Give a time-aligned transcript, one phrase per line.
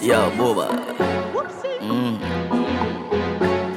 [0.00, 0.66] Yo, Booba.
[1.80, 2.16] Mm.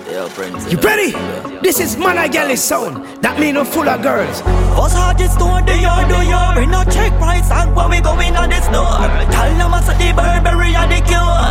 [0.09, 0.71] Yo, Prince.
[0.71, 1.11] You ready?
[1.59, 3.03] This is Mon Agallis sound.
[3.21, 4.39] That mean I'm full of girls.
[4.79, 7.99] What's hard to store the yard do you Bring no check price and when we
[7.99, 9.03] going on this door
[9.35, 11.43] Tell them said the Burberry and the cure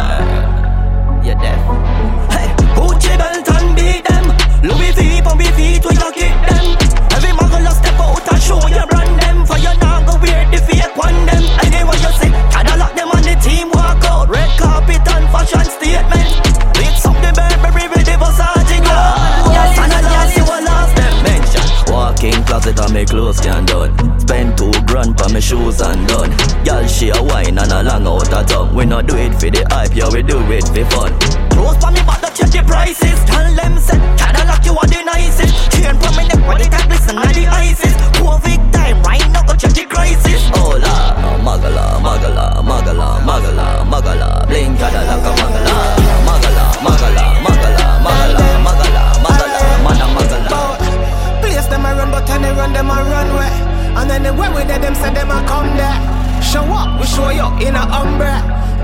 [1.20, 1.60] You're deaf.
[2.32, 4.24] Hey, Gucci belt and beat them
[4.64, 5.52] Louis V on me
[28.44, 28.74] tongue.
[28.74, 31.12] We not do it for the hype, yeah we do it for fun.
[31.50, 33.18] Close for me, but don't check the prices.
[33.24, 35.54] Tell them say, Cadillac you are the nicest.
[35.72, 37.94] Chain for me neck, but it a glisten like the ISIS.
[38.18, 40.50] COVID time, right now go check the crisis.
[40.54, 45.76] Oh la, magala, magala, magala, magala, magala, Bling Kadalic magala,
[46.26, 50.60] magala, magala, magala, magala, magala, magala, mana magala.
[51.40, 53.72] Place them a run, but they run them a run way.
[53.94, 56.21] And way we did them say them a come there.
[56.42, 58.42] Show up, we show you in a umbrella.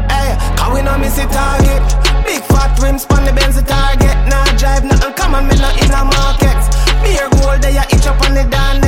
[0.08, 1.82] Hey, cause we no miss the target.
[2.24, 4.16] Big fat rims on the Benz the target.
[4.30, 6.58] Nah drive nothing come on me not in a market.
[7.02, 8.80] Beer gold they a itch up on the down.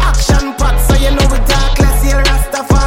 [0.00, 2.00] Action packed so you know we talk less.
[2.04, 2.83] Yeah, Rastafari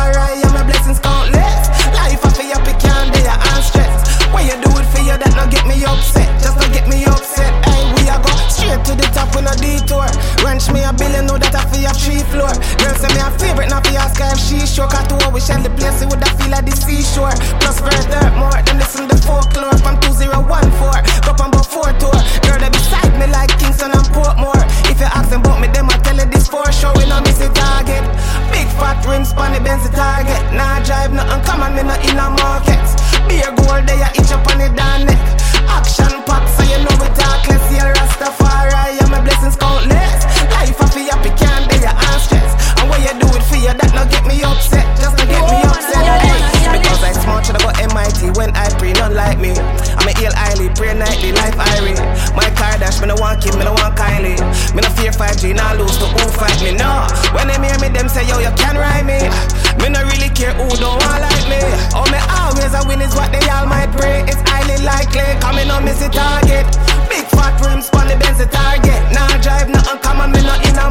[48.37, 49.57] when I pray, none like me.
[49.97, 51.97] I'm a ill highly, pray nightly, life irie.
[52.37, 54.37] My car dash, me no want Kim, me no want Kylie.
[54.77, 56.77] Me no fear 5G, now lose to who fight me.
[56.77, 59.17] No, when they hear me, them say, yo, you can ride me.
[59.81, 61.59] Me no really care who don't want like me.
[61.97, 64.21] Oh, me always a win is what they all might pray.
[64.29, 66.69] It's highly likely, coming on miss the target.
[67.09, 69.01] Big fat rims, on the Benz the target.
[69.09, 70.86] Nah, drive nothing, come on, me not in a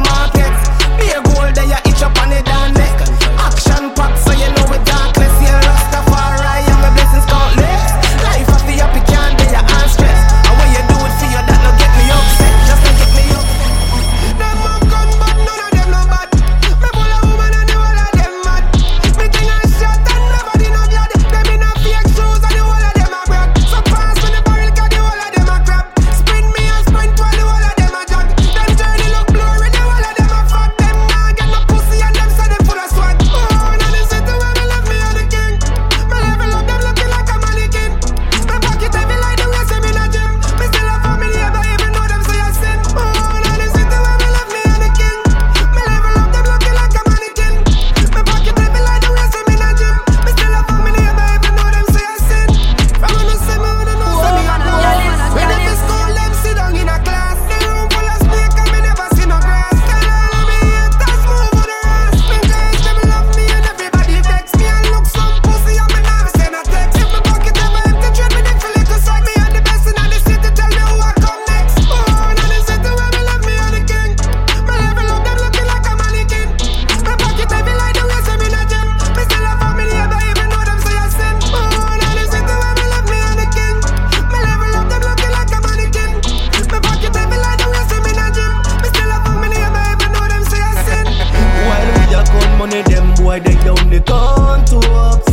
[93.39, 95.26] them boy they down the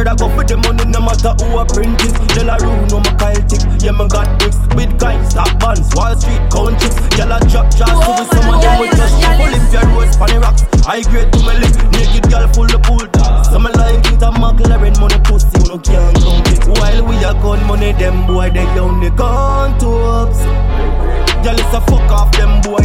[0.00, 2.16] Heard I go for the money, no matter who I print it.
[2.32, 3.60] Delaroo, no my Kyle tick.
[3.84, 4.56] Yeah, me got bricks.
[4.72, 6.96] Bitcoin, stock bonds, Wall Street, count chicks.
[7.20, 10.40] Y'all a drop jars, we some of them we just pull if your rose funny
[10.40, 10.64] rocks.
[10.88, 13.52] I grade to my lip, naked girl full of pool dogs.
[13.52, 16.64] Some like it a McLaren money pussy, you no can't count it.
[16.80, 20.40] While we a gun money, them boy they down the contours.
[21.44, 22.79] Girl, it's a fuck off them boy,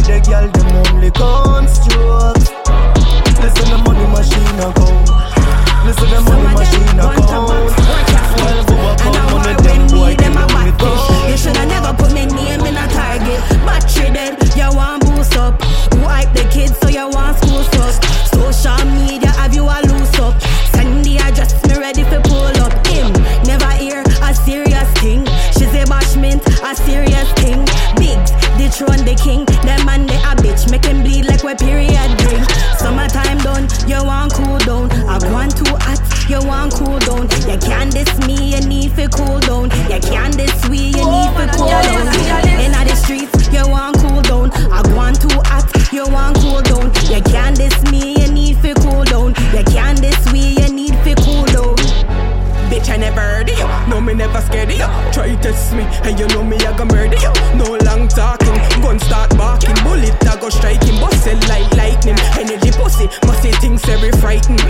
[56.06, 57.32] and you know me, I gonna murder you.
[57.58, 59.74] No long talking, gun start barking.
[59.82, 60.98] Bullet, I go striking.
[61.02, 62.16] Bust it like lightning.
[62.38, 64.62] Energy pussy, must say things very frightened.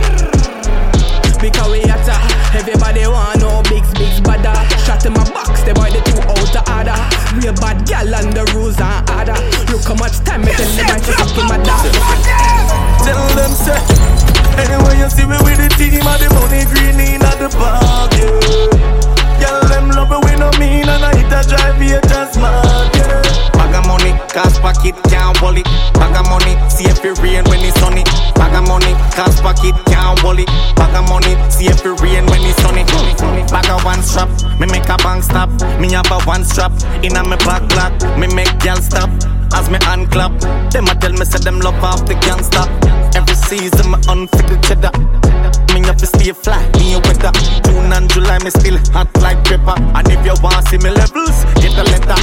[1.37, 2.17] Because we hotter.
[2.57, 4.57] Everybody want no bigs, bigs, bada.
[4.89, 6.99] Shot in my box, they boy the two out of order.
[7.37, 9.37] Real bad gal and the rules are harder.
[9.69, 10.81] Look how much time I just
[11.21, 11.85] up in my dog.
[13.05, 13.77] Tell them say
[14.57, 18.13] Anyway you see me with the team and the money green in at the park,
[18.17, 18.66] yeah
[20.47, 23.23] no mean and I hit a drive here just mad, yeah
[23.53, 25.65] Bag of money, cash pocket, can't hold it.
[25.99, 28.05] Bag of money, see if it rain when it's sunny.
[28.37, 30.47] Bag of money, cash pocket, can't hold it.
[30.77, 32.85] Bag of money, see if it rain when it's sunny.
[33.51, 34.29] Bag of one strap,
[34.61, 35.51] me make a bank stop.
[35.81, 36.73] Me have a one strap,
[37.03, 37.93] in a me back block.
[38.19, 39.11] Me make girl stop.
[39.55, 40.33] As me hand clap,
[40.71, 42.69] them a tell me say them love off the gangsta.
[43.17, 45.66] Every season me unfit the cheddar.
[45.87, 47.31] Me have to stay fly, me a weather.
[47.63, 49.79] June and July me still hot like pepper.
[49.95, 52.19] And if you want see me levels, get the letter.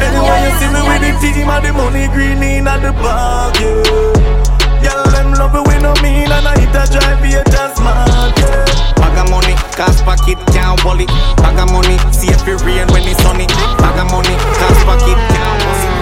[0.00, 3.60] Anyway you see me with the team and the money green in at the park,
[3.60, 3.84] yeah
[4.80, 8.32] Girl them love it we no mean and I hit a drive here just mad,
[8.40, 8.64] yeah
[8.96, 11.12] Bag of money, cash pocket, can't hold it.
[11.44, 13.46] Bag of money, see if it rain when it's sunny.
[13.84, 15.92] Bag of money, cash pocket, can't hold it.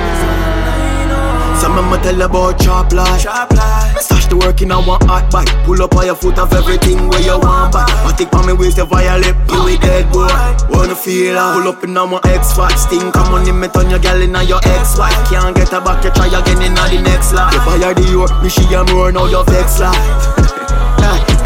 [1.59, 3.27] Some of me tell about chop life.
[3.27, 5.51] Me stash the work in a one hot bite.
[5.67, 7.91] Pull up on your foot of everything where you want back.
[8.07, 9.35] I think on me waist you violate.
[9.51, 10.31] You with dead boy.
[10.71, 11.59] Wanna feel her.
[11.59, 12.71] Pull up in a my X5.
[12.77, 15.17] Stink come on me turn your girl in a your ex-wife.
[15.29, 17.55] Can't get her back, you try again in a the next life.
[17.55, 20.57] If I hear the your, me she am more now your vex life.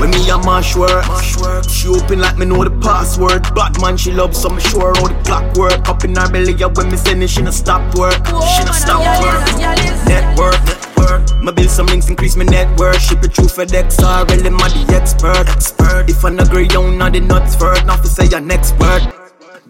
[0.01, 1.05] When me a mash work,
[1.69, 3.43] she open like me know the password.
[3.55, 5.89] Batman she love so me sure how the clock work.
[5.89, 8.21] Up in her belly, yeah, when me send it, she no stop work.
[8.27, 9.41] She no stop work.
[10.05, 10.61] Network,
[11.43, 12.45] Me build some links, increase my
[12.77, 13.01] worth.
[13.01, 14.51] Ship it through FedEx, RL, I'm the
[14.95, 15.49] expert.
[15.49, 16.09] expert.
[16.09, 17.85] If I agree, you know the nuts first.
[17.87, 19.24] Not to say your next expert.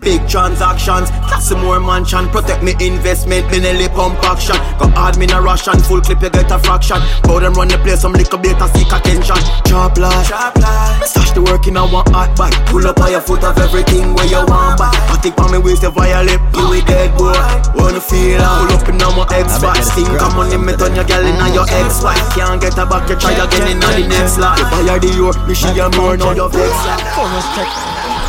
[0.05, 4.55] Big transactions, classy more mansion, protect me investment, me nearly pump action.
[4.77, 7.01] Go hard, me no Russian, full clip, you get a fraction.
[7.23, 9.41] Bow them run the place, some little bit of seek attention.
[9.65, 11.01] Chop life, chop life.
[11.01, 12.53] Me stash the work in a one hot bag.
[12.69, 14.93] Pull up on your foot of everything where you want back.
[15.09, 17.33] I think on me waist, you violate, you with dead boy.
[17.73, 18.61] Wanna feel her?
[18.61, 19.89] Pull up in a my X5.
[19.89, 22.21] Sting come on, me turn your girl in a your ex-wife.
[22.37, 24.61] Can't get her back, you try again in a the next life.
[24.61, 26.77] You buy her the your, me she a more, now your vex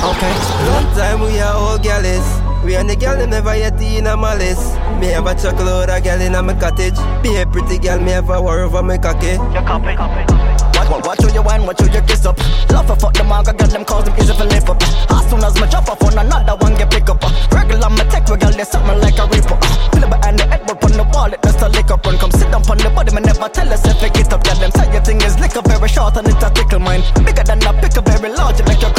[0.05, 0.33] Okay.
[0.69, 2.21] Long time we are all gallus.
[2.63, 4.77] We and the gal them never yet in a malice.
[5.01, 6.93] Me have a chuckle out a gal in a my cottage.
[7.23, 9.37] Be a pretty gal, me have a war over my cocky.
[9.37, 12.37] Watch, watch, watch who you wine, watch who you kiss up.
[12.69, 14.77] Love for fuck the mark, I got them cause them easy for live up.
[15.09, 17.21] As soon as my drop off on another one get pick up.
[17.49, 19.57] Regular my tech, we girl, they something like a reaper.
[19.89, 22.05] Feel it behind the headboard on the wall, it just a lick up.
[22.05, 24.45] Run, come sit down on the body, me never tell us if I get up.
[24.45, 27.01] Girl, them say your thing is liquor very short and it a tickle mine.
[27.25, 28.93] Bigger than a pick very large, it make you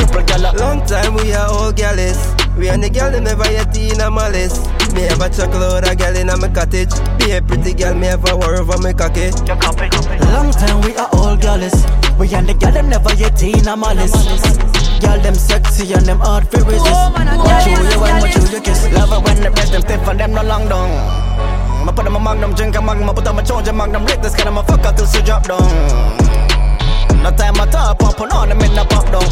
[0.47, 0.61] cripple.
[0.61, 2.35] Long time we are all gallus.
[2.57, 4.67] We and the gal them never yet in a malice.
[4.95, 6.91] Me have a chuckle out a gal in a my cottage.
[7.19, 9.31] Be a pretty gal, me have a war over my cocky.
[10.33, 11.75] Long time we are all girlies.
[12.19, 14.15] We and the girl them never yet in a malice.
[15.01, 16.85] Girl them sexy and them hard for resist.
[16.85, 18.91] Watch who you and watch who you kiss.
[18.93, 20.91] Love it when the breast them stiff and them no long down.
[21.87, 24.21] I put on my magnum, drink a magnum, I put on my charge, magnum, lick
[24.21, 26.26] this kind of motherfucker till she drop down.
[27.23, 29.27] No time at all, pump on them in the pop down.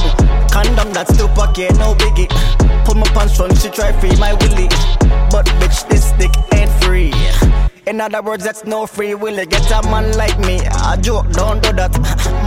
[0.50, 2.28] Condom that's too pocket, no biggie.
[2.84, 4.68] Put my pants on, she try free my willy.
[5.30, 7.12] But bitch, this dick ain't free.
[7.86, 9.38] In other words, that's no free will.
[9.38, 11.92] You Get a man like me, a joke, don't do that.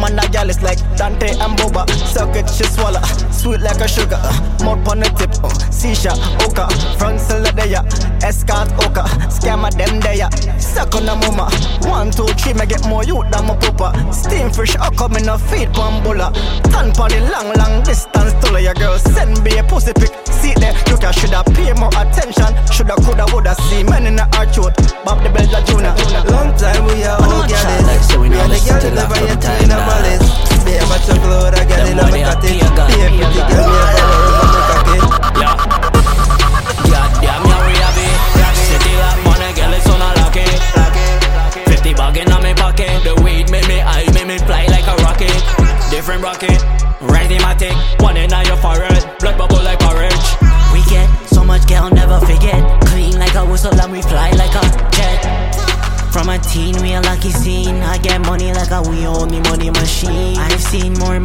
[0.01, 1.87] Man, a gal is like Dante and Boba.
[2.09, 3.01] Suck it, she swallow.
[3.31, 4.19] Sweet like a sugar.
[4.63, 5.29] More on the tip.
[5.43, 6.65] Uh, Sisha, Oka.
[6.97, 7.85] Front Celadea.
[8.23, 9.05] Escort Oka.
[9.29, 10.25] Scammer them there.
[10.59, 11.53] Suck on the mama.
[11.87, 13.93] One, two, three, me get more youth than my papa.
[14.11, 16.33] Steam fish, I come in a feed pambola.
[16.73, 18.97] Tan pon the long, long distance to your girl.
[18.97, 20.09] Send me a pussy pic.
[20.33, 22.57] See there, look, I shoulda pay more attention.
[22.73, 24.57] Shoulda, coulda, woulda see men in the arch
[25.05, 25.93] Bob the Belger Junior.
[26.31, 28.15] Long time we are all gallus.
[28.15, 30.27] We and the gal them never yet in a malice.
[30.67, 32.51] Have a chuckle out a gal in a cottage.
[32.51, 33.87] Be a pretty gal, me a war
[34.27, 34.99] over my cocky.
[35.39, 35.55] Yeah.
[37.23, 38.15] Yeah, we have it.
[38.67, 40.47] City like money, girl, it's on a lucky.
[41.67, 43.03] 50 bag in my pocket.
[43.03, 43.66] The weed make me high, make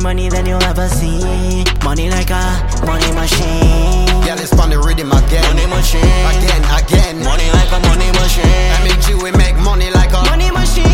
[0.03, 1.65] money than you'll ever see.
[1.85, 2.43] Money like a
[2.85, 4.11] money machine.
[4.27, 5.43] Yeah, let's find the rhythm again.
[5.55, 6.03] Money machine.
[6.03, 7.23] Again, again.
[7.23, 8.71] Money like a money machine.
[8.75, 10.91] I mean, G, we make money like a money machine.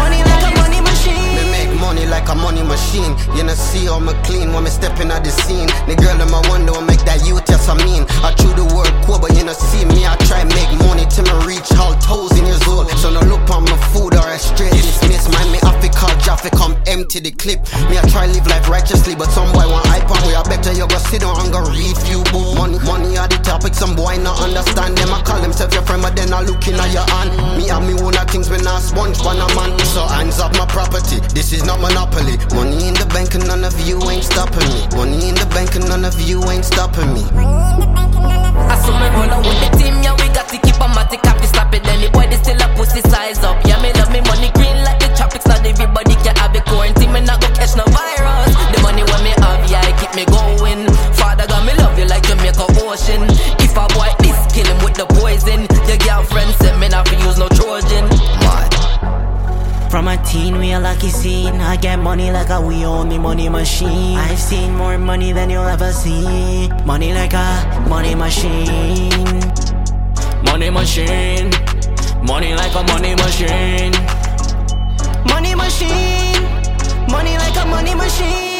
[0.00, 1.36] Money like a money machine.
[1.36, 3.12] Me make money like a money machine.
[3.36, 5.68] You know, see how me clean when me stepping at the scene.
[5.84, 8.08] The girl in my window make that youth, yes, I mean.
[8.24, 11.28] I chew the word cool, but you know, see me, I try make money till
[11.28, 12.88] me reach all thousand years old.
[12.96, 15.28] So no look on my food or a straight dismiss.
[15.28, 15.81] Mind me, I fi call Jaffe,
[17.12, 17.60] empty the clip.
[17.90, 20.34] Me, I try live life righteously, but some boy want hype on me.
[20.34, 22.56] I better you go sit down and go read few book.
[22.56, 25.12] Money, money are the topic, some boy not understand them.
[25.12, 27.30] I call themself your friend, but then I looking at your hand.
[27.58, 29.76] Me and me own things, when I sponge for a man.
[29.92, 32.38] So hands off my property, this is not monopoly.
[32.54, 34.88] Money in the bank and none of you ain't stopping me.
[34.96, 37.24] Money in the bank and none of you ain't stopping me.
[37.32, 37.36] I
[37.76, 38.08] saw me
[38.56, 38.71] roll
[61.42, 61.60] scene.
[61.60, 64.16] I get money like a we own the money machine.
[64.16, 66.68] I've seen more money than you'll ever see.
[66.84, 69.10] Money like a money machine.
[70.44, 71.50] Money machine.
[72.22, 73.92] Money like a money machine.
[75.26, 76.42] Money machine.
[77.10, 78.51] Money like a money machine.